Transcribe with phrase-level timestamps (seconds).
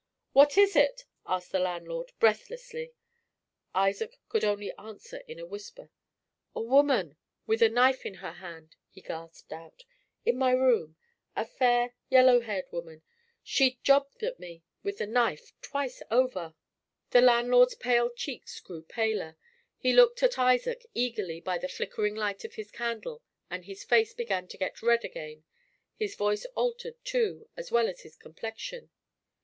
[0.33, 2.91] "What is it?" asked the landlord, breathlessly.
[3.75, 5.91] Isaac could only answer in a whisper.
[6.55, 9.83] "A woman, with a knife in her hand," he gasped out.
[10.25, 10.95] "In my room
[11.35, 13.03] a fair, yellow haired woman;
[13.43, 16.55] she jobbed at me with the knife twice over."
[17.11, 19.37] The landlord's pale cheeks grew paler.
[19.77, 23.21] He looked at Isaac eagerly by the flickering light of his candle,
[23.51, 25.43] and his face began to get red again;
[25.93, 28.89] his voice altered, too, as well as his complexion.